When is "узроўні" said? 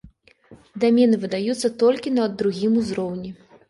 2.85-3.37